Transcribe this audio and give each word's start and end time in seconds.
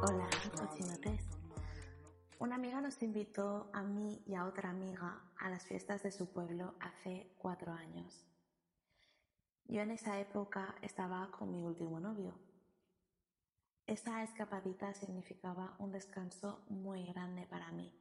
Hola, 0.00 0.26
cochinotes. 0.56 1.26
Una 2.38 2.54
amiga 2.54 2.80
nos 2.80 3.02
invitó 3.02 3.68
a 3.74 3.82
mí 3.82 4.22
y 4.26 4.34
a 4.34 4.46
otra 4.46 4.70
amiga 4.70 5.20
a 5.36 5.50
las 5.50 5.66
fiestas 5.66 6.02
de 6.04 6.10
su 6.10 6.32
pueblo 6.32 6.74
hace 6.80 7.34
cuatro 7.36 7.72
años. 7.72 8.26
Yo 9.66 9.82
en 9.82 9.90
esa 9.90 10.18
época 10.18 10.74
estaba 10.80 11.30
con 11.32 11.52
mi 11.52 11.64
último 11.64 12.00
novio. 12.00 12.38
Esa 13.86 14.22
escapadita 14.22 14.94
significaba 14.94 15.76
un 15.78 15.92
descanso 15.92 16.64
muy 16.70 17.04
grande 17.04 17.46
para 17.46 17.70
mí. 17.72 17.92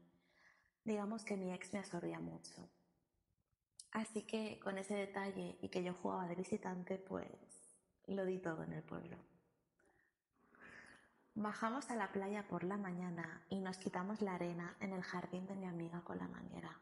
Digamos 0.86 1.26
que 1.26 1.36
mi 1.36 1.54
ex 1.54 1.74
me 1.74 1.80
absorbía 1.80 2.22
mucho. 2.22 2.70
Así 3.96 4.24
que 4.24 4.60
con 4.60 4.78
ese 4.78 4.94
detalle 4.94 5.58
y 5.62 5.70
que 5.70 5.82
yo 5.82 5.94
jugaba 5.94 6.28
de 6.28 6.36
visitante, 6.36 6.98
pues 6.98 7.30
lo 8.08 8.26
di 8.26 8.40
todo 8.40 8.64
en 8.64 8.74
el 8.74 8.84
pueblo. 8.84 9.16
Bajamos 11.34 11.90
a 11.90 11.96
la 11.96 12.12
playa 12.12 12.46
por 12.46 12.66
la 12.66 12.76
mañana 12.76 13.46
y 13.48 13.62
nos 13.62 13.78
quitamos 13.78 14.22
la 14.22 14.36
arena 14.36 14.76
en 14.82 14.92
el 14.92 15.02
jardín 15.02 15.48
de 15.48 15.56
mi 15.56 15.66
amiga 15.66 16.02
con 16.02 16.18
la 16.18 16.28
manguera. 16.28 16.78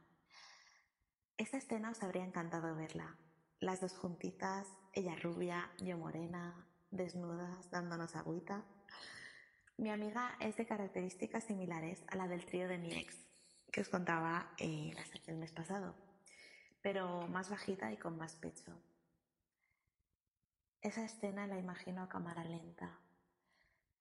Esta 1.38 1.58
escena 1.58 1.91
os 1.91 2.02
habría 2.02 2.26
encantado 2.26 2.76
verla. 2.76 3.16
Las 3.59 3.80
dos 3.80 3.95
juntitas, 3.95 4.67
ella 4.91 5.16
rubia, 5.16 5.70
yo 5.77 6.00
morena, 6.00 6.66
desnudas, 6.89 7.70
dándonos 7.70 8.16
agüita. 8.16 8.66
Mi 9.77 9.91
amiga 9.91 10.36
es 10.39 10.58
de 10.58 10.66
características 10.66 11.44
similares 11.44 12.03
a 12.08 12.16
la 12.16 12.27
del 12.27 12.44
trío 12.44 12.67
de 12.67 12.80
mi 12.80 12.92
ex, 12.92 13.16
que 13.72 13.81
os 13.81 13.89
contaba 13.89 14.55
eh, 14.58 14.95
el 15.27 15.38
mes 15.38 15.52
pasado, 15.52 15.95
pero 16.84 17.28
más 17.30 17.50
bajita 17.50 17.92
y 17.92 17.98
con 17.98 18.17
más 18.17 18.36
pecho. 18.36 18.72
Esa 20.81 21.06
escena 21.06 21.48
la 21.48 21.58
imagino 21.58 22.03
a 22.03 22.09
cámara 22.09 22.44
lenta, 22.44 23.00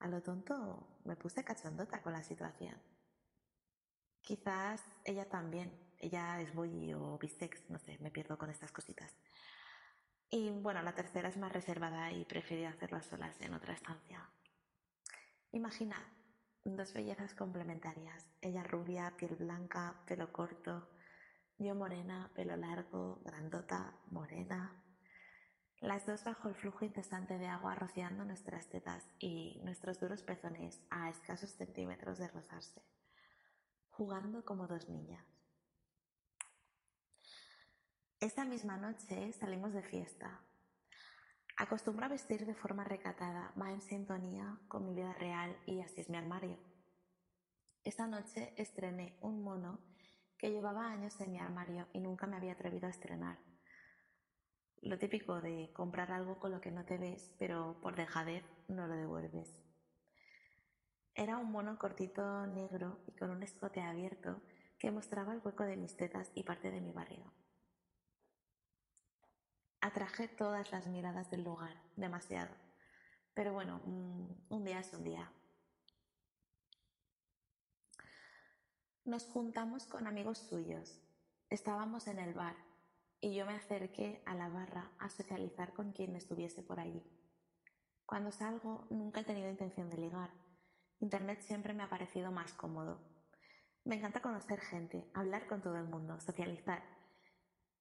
a 0.01 0.09
lo 0.09 0.21
tonto 0.21 1.01
me 1.05 1.15
puse 1.15 1.45
cachondota 1.45 2.03
con 2.03 2.13
la 2.13 2.25
situación. 2.25 2.75
Quizás 4.21 4.83
ella 5.05 5.29
también, 5.29 5.73
ella 6.01 6.41
es 6.41 6.53
boy 6.53 6.93
o 6.93 7.19
bisex, 7.19 7.71
no 7.71 7.79
sé, 7.79 7.99
me 8.01 8.11
pierdo 8.11 8.37
con 8.37 8.51
estas 8.51 8.73
cositas. 8.73 9.15
Y 10.29 10.51
bueno, 10.51 10.83
la 10.83 10.95
tercera 10.95 11.29
es 11.29 11.37
más 11.37 11.53
reservada 11.53 12.11
y 12.11 12.25
preferí 12.25 12.65
hacerlo 12.65 12.97
a 12.97 13.03
solas 13.03 13.41
en 13.43 13.55
otra 13.55 13.75
estancia. 13.75 14.29
Imaginad, 15.53 16.03
dos 16.65 16.93
bellezas 16.93 17.35
complementarias, 17.35 18.27
ella 18.41 18.65
rubia, 18.65 19.17
piel 19.17 19.37
blanca, 19.37 20.03
pelo 20.05 20.33
corto, 20.33 20.89
yo 21.59 21.75
morena, 21.75 22.31
pelo 22.35 22.57
largo, 22.57 23.21
grandota, 23.25 23.95
morena, 24.11 24.83
las 25.81 26.07
dos 26.07 26.23
bajo 26.23 26.49
el 26.49 26.55
flujo 26.55 26.85
incesante 26.85 27.39
de 27.39 27.49
agua 27.49 27.75
rociando 27.75 28.25
nuestras 28.25 28.69
tetas 28.69 29.05
y 29.19 29.61
nuestros 29.65 29.99
duros 29.99 30.23
pezones 30.23 30.81
a 30.91 31.11
escasos 31.11 31.51
centímetros 31.51 32.19
de 32.19 32.29
rozarse, 32.29 32.83
jugando 33.91 34.45
como 34.45 34.69
dos 34.69 34.89
niñas. 34.89 35.27
Esta 38.21 38.45
misma 38.45 38.77
noche 38.77 39.33
salimos 39.33 39.73
de 39.73 39.83
fiesta. 39.83 40.41
Acostumbro 41.57 42.07
a 42.07 42.09
vestir 42.09 42.47
de 42.47 42.55
forma 42.55 42.85
recatada, 42.85 43.53
va 43.61 43.73
en 43.73 43.83
sintonía 43.83 44.61
con 44.69 44.85
mi 44.85 44.95
vida 44.95 45.13
real 45.15 45.57
y 45.67 45.81
así 45.81 46.01
es 46.01 46.09
mi 46.09 46.17
armario. 46.17 46.61
Esta 47.83 48.07
noche 48.07 48.55
estrené 48.57 49.19
un 49.21 49.43
mono 49.43 49.81
que 50.43 50.51
llevaba 50.51 50.91
años 50.91 51.19
en 51.21 51.31
mi 51.31 51.39
armario 51.39 51.87
y 51.93 52.01
nunca 52.01 52.27
me 52.27 52.37
había 52.37 52.53
atrevido 52.53 52.89
a 52.89 52.91
estrenar 52.91 53.39
lo 54.83 54.99
típico 54.99 55.41
de 55.41 55.73
comprar 55.73 56.11
algo 56.11 56.41
con 56.41 56.51
lo 56.51 56.61
que 56.61 56.73
no 56.73 56.85
te 56.85 56.99
ves, 56.99 57.33
pero 57.39 57.79
por 57.81 57.95
dejadez 57.95 58.45
no 58.67 58.89
lo 58.89 58.97
devuelves. 58.97 59.63
Era 61.15 61.39
un 61.39 61.53
mono 61.53 61.79
cortito 61.79 62.47
negro 62.49 62.99
y 63.07 63.13
con 63.13 63.31
un 63.31 63.45
escote 63.45 63.81
abierto 63.81 64.43
que 64.81 64.91
mostraba 64.91 65.35
el 65.35 65.41
hueco 65.45 65.63
de 65.63 65.77
mis 65.77 65.97
tetas 65.97 66.33
y 66.35 66.43
parte 66.43 66.73
de 66.73 66.81
mi 66.81 66.91
barriga. 66.91 67.33
Atraje 69.81 70.27
todas 70.27 70.73
las 70.73 70.89
miradas 70.89 71.31
del 71.31 71.45
lugar, 71.45 71.81
demasiado. 71.95 72.57
Pero 73.35 73.53
bueno, 73.53 73.81
un 73.85 74.65
día 74.65 74.81
es 74.81 74.93
un 74.95 75.05
día. 75.05 75.33
Nos 79.05 79.25
juntamos 79.27 79.85
con 79.87 80.07
amigos 80.07 80.39
suyos. 80.39 81.03
Estábamos 81.51 82.07
en 82.07 82.21
el 82.21 82.35
bar 82.35 82.55
y 83.21 83.35
yo 83.35 83.45
me 83.45 83.55
acerqué 83.55 84.23
a 84.27 84.35
la 84.37 84.49
barra 84.49 84.93
a 85.01 85.11
socializar 85.11 85.73
con 85.73 85.91
quien 85.91 86.15
estuviese 86.15 86.63
por 86.63 86.79
allí. 86.79 87.03
Cuando 88.07 88.31
salgo 88.31 88.87
nunca 88.91 89.21
he 89.21 89.25
tenido 89.25 89.51
intención 89.51 89.91
de 89.91 89.97
ligar. 89.97 90.31
Internet 91.01 91.41
siempre 91.41 91.75
me 91.75 91.83
ha 91.83 91.91
parecido 91.91 92.31
más 92.31 92.53
cómodo. 92.53 93.01
Me 93.83 93.97
encanta 93.97 94.23
conocer 94.23 94.61
gente, 94.61 95.11
hablar 95.15 95.49
con 95.49 95.63
todo 95.63 95.77
el 95.79 95.89
mundo, 95.89 96.21
socializar. 96.21 96.85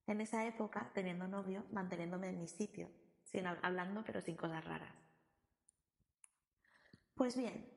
En 0.08 0.20
esa 0.20 0.44
época, 0.44 0.90
teniendo 0.92 1.28
novio, 1.28 1.64
manteniéndome 1.70 2.30
en 2.30 2.40
mi 2.40 2.48
sitio, 2.48 2.90
sin 3.22 3.46
hablando 3.46 4.02
pero 4.04 4.20
sin 4.20 4.36
cosas 4.36 4.64
raras. 4.64 4.96
Pues 7.14 7.36
bien, 7.36 7.71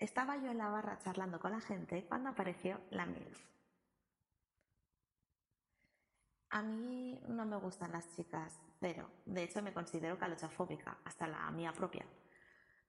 estaba 0.00 0.38
yo 0.38 0.50
en 0.50 0.58
la 0.58 0.70
barra 0.70 0.98
charlando 0.98 1.38
con 1.38 1.52
la 1.52 1.60
gente 1.60 2.06
cuando 2.06 2.30
apareció 2.30 2.80
la 2.90 3.04
MILF. 3.04 3.46
A 6.52 6.62
mí 6.62 7.22
no 7.28 7.44
me 7.44 7.56
gustan 7.58 7.92
las 7.92 8.16
chicas, 8.16 8.60
pero 8.80 9.08
de 9.26 9.44
hecho 9.44 9.62
me 9.62 9.74
considero 9.74 10.18
calochafóbica, 10.18 10.98
hasta 11.04 11.28
la 11.28 11.48
mía 11.50 11.72
propia. 11.72 12.06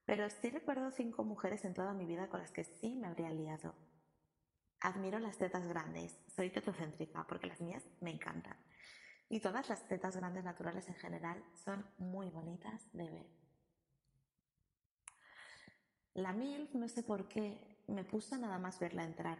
Pero 0.06 0.30
sí 0.30 0.50
recuerdo 0.50 0.90
cinco 0.90 1.24
mujeres 1.24 1.64
en 1.66 1.74
toda 1.74 1.94
mi 1.94 2.06
vida 2.06 2.30
con 2.30 2.40
las 2.40 2.52
que 2.52 2.64
sí 2.64 2.96
me 2.96 3.08
habría 3.08 3.30
liado. 3.30 3.76
Admiro 4.80 5.20
las 5.20 5.38
tetas 5.38 5.68
grandes, 5.68 6.18
soy 6.28 6.50
tetocéntrica 6.50 7.28
porque 7.28 7.48
las 7.48 7.62
mías 7.62 7.84
me 8.00 8.10
encantan. 8.10 8.58
Y 9.30 9.42
todas 9.42 9.70
las 9.70 9.88
tetas 9.88 10.16
grandes 10.16 10.44
naturales 10.44 10.88
en 10.88 10.96
general 10.96 11.44
son 11.54 11.86
muy 12.00 12.30
bonitas 12.30 12.92
de 12.94 13.10
ver. 13.12 13.41
La 16.14 16.34
MILF, 16.34 16.76
no 16.76 16.90
sé 16.90 17.04
por 17.04 17.30
qué, 17.30 17.58
me 17.88 18.04
puso 18.04 18.38
nada 18.38 18.60
más 18.60 18.80
verla 18.80 19.06
entrar. 19.06 19.40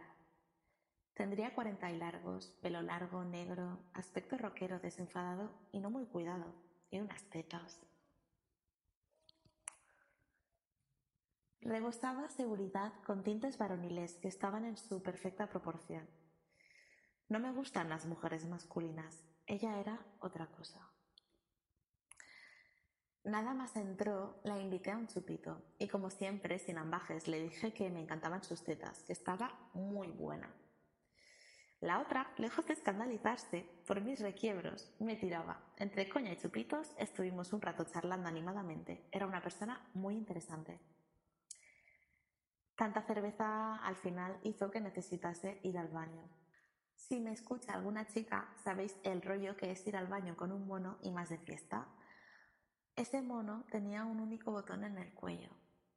Tendría 1.12 1.54
cuarenta 1.54 1.90
y 1.90 1.98
largos, 1.98 2.52
pelo 2.62 2.80
largo, 2.80 3.24
negro, 3.24 3.78
aspecto 3.92 4.38
rockero, 4.38 4.78
desenfadado 4.78 5.52
y 5.70 5.80
no 5.80 5.90
muy 5.90 6.06
cuidado, 6.06 6.54
y 6.90 6.98
unas 7.00 7.22
tetas. 7.24 7.78
Rebosaba 11.60 12.30
seguridad 12.30 12.94
con 13.04 13.22
tintes 13.22 13.58
varoniles 13.58 14.14
que 14.14 14.28
estaban 14.28 14.64
en 14.64 14.78
su 14.78 15.02
perfecta 15.02 15.50
proporción. 15.50 16.08
No 17.28 17.38
me 17.38 17.52
gustan 17.52 17.90
las 17.90 18.06
mujeres 18.06 18.46
masculinas, 18.46 19.22
ella 19.46 19.78
era 19.78 20.06
otra 20.20 20.46
cosa. 20.46 20.91
Nada 23.24 23.54
más 23.54 23.76
entró, 23.76 24.40
la 24.42 24.58
invité 24.58 24.90
a 24.90 24.96
un 24.96 25.06
chupito 25.06 25.62
y 25.78 25.86
como 25.86 26.10
siempre, 26.10 26.58
sin 26.58 26.76
ambajes, 26.76 27.28
le 27.28 27.40
dije 27.40 27.72
que 27.72 27.88
me 27.88 28.00
encantaban 28.00 28.42
sus 28.42 28.64
tetas, 28.64 29.04
que 29.04 29.12
estaba 29.12 29.70
muy 29.74 30.08
buena. 30.08 30.52
La 31.82 32.00
otra, 32.00 32.32
lejos 32.36 32.66
de 32.66 32.74
escandalizarse 32.74 33.66
por 33.86 34.00
mis 34.00 34.20
requiebros, 34.20 34.92
me 35.00 35.16
tiraba. 35.16 35.60
Entre 35.76 36.08
coña 36.08 36.32
y 36.32 36.36
chupitos 36.36 36.94
estuvimos 36.98 37.52
un 37.52 37.60
rato 37.60 37.84
charlando 37.84 38.28
animadamente. 38.28 39.08
Era 39.10 39.26
una 39.26 39.42
persona 39.42 39.88
muy 39.94 40.14
interesante. 40.14 40.80
Tanta 42.76 43.02
cerveza 43.02 43.76
al 43.76 43.96
final 43.96 44.38
hizo 44.42 44.70
que 44.70 44.80
necesitase 44.80 45.60
ir 45.62 45.78
al 45.78 45.88
baño. 45.88 46.28
Si 46.94 47.20
me 47.20 47.32
escucha 47.32 47.74
alguna 47.74 48.06
chica, 48.06 48.48
sabéis 48.62 48.96
el 49.02 49.22
rollo 49.22 49.56
que 49.56 49.70
es 49.70 49.86
ir 49.86 49.96
al 49.96 50.06
baño 50.06 50.36
con 50.36 50.52
un 50.52 50.66
mono 50.66 50.98
y 51.02 51.10
más 51.10 51.30
de 51.30 51.38
fiesta. 51.38 51.88
Ese 52.96 53.22
mono 53.22 53.64
tenía 53.70 54.04
un 54.04 54.20
único 54.20 54.50
botón 54.52 54.84
en 54.84 54.98
el 54.98 55.14
cuello, 55.14 55.50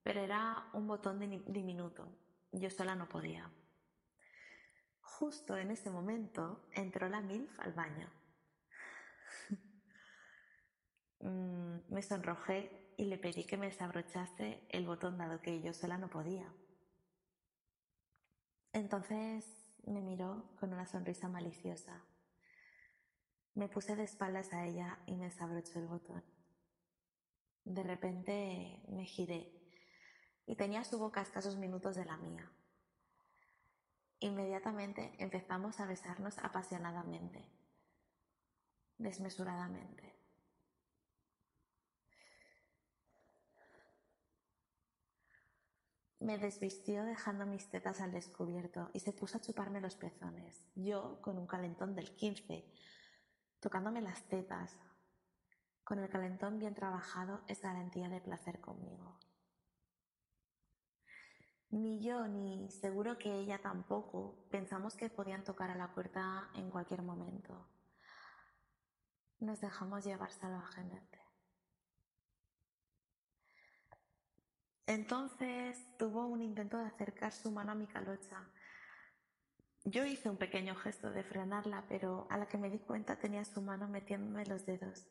pero 0.04 0.22
era 0.22 0.70
un 0.74 0.88
botón 0.88 1.20
diminuto. 1.20 2.08
Yo 2.52 2.70
sola 2.70 2.96
no 2.96 3.10
podía. 3.10 3.52
Justo 5.02 5.58
en 5.58 5.72
ese 5.72 5.90
momento 5.90 6.68
entró 6.72 7.10
la 7.10 7.22
MILF 7.22 7.60
al 7.60 7.74
baño. 7.74 8.10
Mm, 11.22 11.80
me 11.90 12.04
sonrojé 12.04 12.94
y 12.98 13.06
le 13.06 13.18
pedí 13.18 13.46
que 13.46 13.58
me 13.58 13.68
desabrochase 13.68 14.68
el 14.70 14.86
botón 14.86 15.18
dado 15.18 15.42
que 15.42 15.60
yo 15.60 15.74
sola 15.74 15.98
no 15.98 16.08
podía. 16.08 16.54
Entonces 18.74 19.74
me 19.86 20.02
miró 20.02 20.52
con 20.60 20.72
una 20.72 20.86
sonrisa 20.86 21.28
maliciosa. 21.30 22.04
Me 23.56 23.70
puse 23.70 23.96
de 23.96 24.04
espaldas 24.04 24.54
a 24.54 24.66
ella 24.66 25.00
y 25.08 25.16
me 25.16 25.26
desabrochó 25.26 25.80
el 25.80 25.88
botón. 25.88 26.35
De 27.66 27.84
repente 27.84 28.82
me 28.88 29.06
giré 29.06 29.52
y 30.46 30.56
tenía 30.56 30.84
su 30.84 31.00
boca 31.00 31.20
a 31.20 31.24
escasos 31.24 31.58
minutos 31.58 31.96
de 31.96 32.06
la 32.06 32.16
mía. 32.18 32.50
Inmediatamente 34.20 35.14
empezamos 35.18 35.80
a 35.80 35.86
besarnos 35.86 36.38
apasionadamente. 36.40 37.44
desmesuradamente. 38.98 40.16
Me 46.20 46.38
desvistió 46.38 47.04
dejando 47.04 47.46
mis 47.46 47.70
tetas 47.70 48.00
al 48.00 48.12
descubierto 48.12 48.90
y 48.94 49.02
se 49.02 49.12
puso 49.12 49.38
a 49.38 49.42
chuparme 49.42 49.82
los 49.82 49.96
pezones, 49.96 50.64
yo 50.76 51.22
con 51.22 51.38
un 51.38 51.46
calentón 51.46 51.94
del 51.94 52.16
15, 52.16 52.66
tocándome 53.60 54.02
las 54.02 54.24
tetas. 54.30 54.76
Con 55.86 56.00
el 56.00 56.10
calentón 56.10 56.58
bien 56.58 56.74
trabajado 56.74 57.44
es 57.48 57.62
garantía 57.62 58.10
de 58.10 58.20
placer 58.20 58.60
conmigo. 58.60 59.20
Ni 61.70 62.02
yo 62.02 62.28
ni 62.28 62.72
seguro 62.72 63.20
que 63.20 63.32
ella 63.32 63.62
tampoco 63.62 64.48
pensamos 64.50 64.96
que 64.96 65.12
podían 65.12 65.44
tocar 65.44 65.70
a 65.70 65.76
la 65.76 65.94
puerta 65.94 66.50
en 66.56 66.72
cualquier 66.72 67.04
momento. 67.04 67.68
Nos 69.40 69.62
dejamos 69.62 70.04
llevar 70.04 70.32
salvajemente. 70.32 71.20
Entonces 74.88 75.78
tuvo 76.00 76.26
un 76.26 76.42
intento 76.42 76.80
de 76.80 76.86
acercar 76.88 77.32
su 77.32 77.52
mano 77.52 77.74
a 77.74 77.76
mi 77.76 77.86
calocha. 77.86 78.44
Yo 79.84 80.04
hice 80.04 80.32
un 80.32 80.38
pequeño 80.38 80.74
gesto 80.74 81.12
de 81.12 81.24
frenarla, 81.24 81.86
pero 81.88 82.26
a 82.32 82.40
la 82.40 82.48
que 82.48 82.58
me 82.58 82.72
di 82.72 82.80
cuenta 82.80 83.20
tenía 83.20 83.46
su 83.46 83.62
mano 83.62 83.88
metiéndome 83.88 84.48
los 84.48 84.66
dedos. 84.66 85.08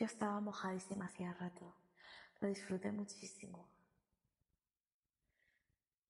Yo 0.00 0.06
estaba 0.06 0.40
mojadísima 0.40 1.04
hacía 1.04 1.34
rato. 1.34 1.76
Lo 2.40 2.48
disfruté 2.48 2.90
muchísimo. 2.90 3.68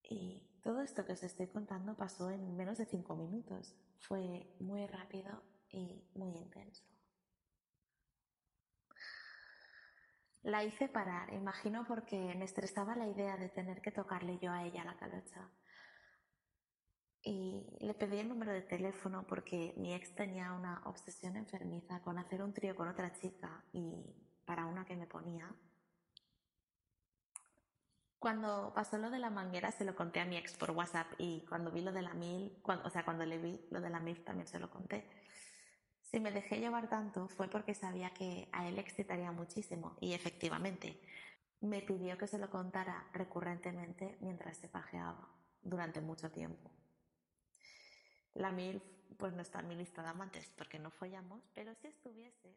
Y 0.05 0.49
todo 0.63 0.81
esto 0.81 1.05
que 1.05 1.15
os 1.15 1.23
estoy 1.25 1.49
contando 1.49 1.97
pasó 1.97 2.31
en 2.31 2.57
menos 2.57 2.79
de 2.79 2.87
cinco 2.87 3.17
minutos. 3.17 3.75
Fue 3.99 4.47
muy 4.61 4.87
rápido 4.87 5.43
y 5.71 6.09
muy 6.15 6.37
intenso. 6.37 6.85
La 10.43 10.63
hice 10.63 10.89
parar, 10.89 11.35
imagino 11.35 11.85
porque 11.85 12.37
me 12.37 12.45
estresaba 12.45 12.95
la 12.95 13.09
idea 13.09 13.37
de 13.37 13.49
tener 13.49 13.83
que 13.83 13.91
tocarle 13.91 14.39
yo 14.39 14.53
a 14.53 14.63
ella 14.63 14.85
la 14.85 14.97
calocha. 14.97 15.51
Y 17.31 17.65
le 17.79 17.95
pedí 17.95 18.19
el 18.19 18.29
número 18.29 18.51
de 18.51 18.61
teléfono 18.61 19.25
porque 19.25 19.73
mi 19.77 19.95
ex 19.95 20.17
tenía 20.17 20.53
una 20.53 20.83
obsesión 20.85 21.37
enfermiza 21.37 22.03
con 22.03 22.19
hacer 22.19 22.43
un 22.43 22.53
trío 22.53 22.75
con 22.75 22.89
otra 22.89 23.13
chica 23.13 23.63
y 23.73 24.05
para 24.45 24.67
una 24.67 24.85
que 24.85 24.97
me 24.97 25.07
ponía. 25.07 25.49
Cuando 28.19 28.73
pasó 28.75 28.99
lo 28.99 29.11
de 29.11 29.21
la 29.21 29.31
manguera 29.31 29.71
se 29.71 29.85
lo 29.85 29.95
conté 29.95 30.19
a 30.19 30.25
mi 30.25 30.39
ex 30.39 30.57
por 30.57 30.73
WhatsApp 30.73 31.07
y 31.19 31.47
cuando 31.49 31.71
vi 31.71 31.83
lo 31.83 31.93
de 31.93 32.03
la 32.03 32.15
mil, 32.15 32.61
o 32.65 32.91
sea, 32.91 33.05
cuando 33.05 33.25
le 33.25 33.39
vi 33.39 33.65
lo 33.71 33.81
de 33.81 33.91
la 33.91 34.01
mil 34.01 34.25
también 34.25 34.49
se 34.49 34.59
lo 34.59 34.69
conté. 34.69 35.09
Si 36.03 36.19
me 36.19 36.33
dejé 36.33 36.59
llevar 36.59 36.89
tanto 36.89 37.29
fue 37.29 37.47
porque 37.47 37.77
sabía 37.77 38.11
que 38.11 38.49
a 38.51 38.69
él 38.69 38.77
excitaría 38.81 39.31
muchísimo 39.31 39.97
y 40.01 40.15
efectivamente 40.15 41.01
me 41.61 41.81
pidió 41.81 42.19
que 42.19 42.27
se 42.27 42.39
lo 42.39 42.51
contara 42.51 43.09
recurrentemente 43.13 44.19
mientras 44.21 44.57
se 44.57 44.67
pajeaba 44.67 45.29
durante 45.63 46.01
mucho 46.01 46.29
tiempo. 46.33 46.73
La 48.35 48.51
mil 48.51 48.81
pues 49.17 49.35
no 49.35 49.43
está 49.43 49.61
en 49.61 49.69
mi 49.69 49.75
lista 49.77 50.03
de 50.03 50.09
amantes 50.09 50.51
porque 50.57 50.79
no 50.79 50.91
follamos, 50.91 51.41
pero 51.55 51.75
si 51.75 51.89
estuviese... 51.89 52.57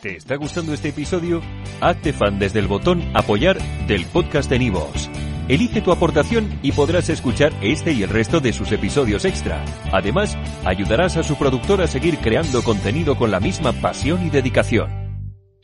¿Te 0.00 0.16
está 0.16 0.36
gustando 0.36 0.72
este 0.72 0.90
episodio? 0.90 1.42
Hazte 1.80 2.12
fan 2.12 2.38
desde 2.38 2.60
el 2.60 2.68
botón 2.68 3.02
apoyar 3.16 3.58
del 3.88 4.06
podcast 4.06 4.48
de 4.48 4.60
Nivos. 4.60 5.10
Elige 5.48 5.80
tu 5.80 5.90
aportación 5.90 6.60
y 6.62 6.72
podrás 6.72 7.08
escuchar 7.08 7.52
este 7.62 7.92
y 7.92 8.04
el 8.04 8.10
resto 8.10 8.38
de 8.38 8.52
sus 8.52 8.70
episodios 8.70 9.24
extra. 9.24 9.64
Además, 9.92 10.36
ayudarás 10.64 11.16
a 11.16 11.24
su 11.24 11.36
productor 11.36 11.80
a 11.80 11.88
seguir 11.88 12.18
creando 12.18 12.62
contenido 12.62 13.16
con 13.16 13.32
la 13.32 13.40
misma 13.40 13.72
pasión 13.72 14.24
y 14.24 14.30
dedicación. 14.30 15.07